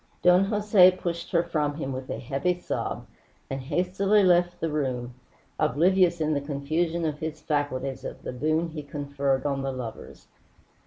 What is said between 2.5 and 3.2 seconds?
sob